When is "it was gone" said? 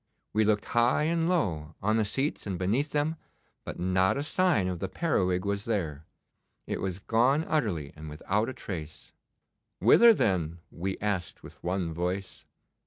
6.65-7.45